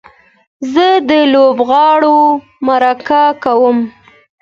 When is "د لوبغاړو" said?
1.09-2.19